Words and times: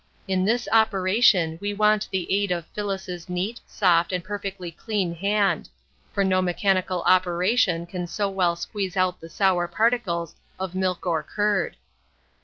In 0.27 0.45
this 0.45 0.67
operation 0.71 1.59
we 1.61 1.75
want 1.75 2.09
the 2.09 2.25
aid 2.33 2.51
of 2.51 2.65
Phyllis's 2.73 3.29
neat, 3.29 3.59
soft, 3.67 4.11
and 4.11 4.23
perfectly 4.23 4.71
clean 4.71 5.13
hand; 5.13 5.69
for 6.11 6.23
no 6.23 6.41
mechanical 6.41 7.03
operation 7.03 7.85
can 7.85 8.07
so 8.07 8.27
well 8.27 8.55
squeeze 8.55 8.97
out 8.97 9.19
the 9.21 9.29
sour 9.29 9.67
particles 9.67 10.33
of 10.59 10.73
milk 10.73 11.05
or 11.05 11.21
curd. 11.21 11.75